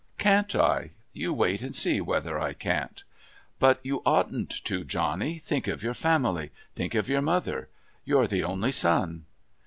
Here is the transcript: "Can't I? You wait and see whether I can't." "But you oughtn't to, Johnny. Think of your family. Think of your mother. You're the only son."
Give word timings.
"Can't 0.17 0.55
I? 0.55 0.89
You 1.13 1.31
wait 1.31 1.61
and 1.61 1.75
see 1.75 2.01
whether 2.01 2.39
I 2.39 2.53
can't." 2.53 3.03
"But 3.59 3.79
you 3.83 4.01
oughtn't 4.03 4.49
to, 4.65 4.83
Johnny. 4.83 5.37
Think 5.37 5.67
of 5.67 5.83
your 5.83 5.93
family. 5.93 6.49
Think 6.73 6.95
of 6.95 7.07
your 7.07 7.21
mother. 7.21 7.69
You're 8.03 8.25
the 8.25 8.43
only 8.43 8.71
son." 8.71 9.25